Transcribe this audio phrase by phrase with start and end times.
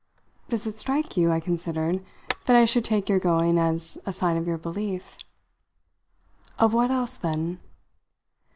[0.49, 2.03] "Does it strike you," I considered,
[2.47, 5.15] "that I should take your going as a sign of your belief?"
[6.57, 7.59] "Of what else, then?"